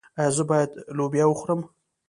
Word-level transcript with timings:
ایا 0.19 0.31
زه 0.37 0.43
باید 0.49 0.71
لوبیا 0.97 1.25
وخورم؟ 1.29 1.61